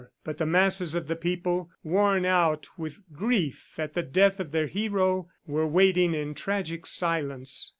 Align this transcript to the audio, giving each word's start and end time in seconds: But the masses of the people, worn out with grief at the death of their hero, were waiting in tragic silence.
But 0.23 0.39
the 0.39 0.47
masses 0.47 0.95
of 0.95 1.07
the 1.07 1.15
people, 1.15 1.69
worn 1.83 2.25
out 2.25 2.67
with 2.75 3.03
grief 3.13 3.73
at 3.77 3.93
the 3.93 4.01
death 4.01 4.39
of 4.39 4.49
their 4.51 4.65
hero, 4.65 5.27
were 5.45 5.67
waiting 5.67 6.15
in 6.15 6.33
tragic 6.33 6.87
silence. 6.87 7.69